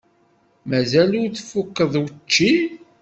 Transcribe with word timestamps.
Mazal 0.69 1.11
ur 1.21 1.29
tfukkeḍ 1.31 1.93
učči? 2.03 2.53